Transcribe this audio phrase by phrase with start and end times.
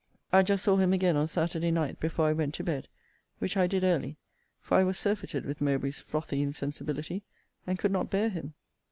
[0.33, 2.87] I just saw him again on Saturday night before I went to bed;
[3.37, 4.17] which I did early;
[4.59, 7.21] for I was surfeited with Mowbray's frothy insensibility,
[7.67, 8.55] and could not bear him.